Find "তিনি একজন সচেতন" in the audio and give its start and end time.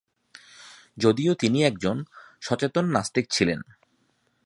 1.33-2.85